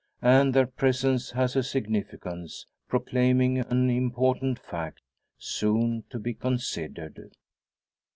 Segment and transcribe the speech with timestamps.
[0.23, 5.03] And their presence has a significance, proclaiming an important fact,
[5.37, 7.35] soon to be considered.